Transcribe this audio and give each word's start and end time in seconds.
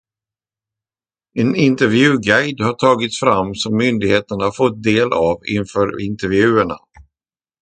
En 1.43 1.51
intervjuguide 1.65 2.63
har 2.67 2.73
tagits 2.85 3.19
fram 3.25 3.51
som 3.65 3.77
myndigheterna 3.85 4.51
fått 4.57 4.81
del 4.89 5.13
av 5.19 5.41
inför 5.61 5.95
intervjuerna. 6.09 6.77